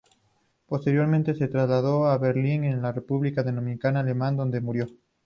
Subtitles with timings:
[0.65, 4.87] Posteriormente se trasladó a Berlín, en la República Democrática Alemana, donde murió.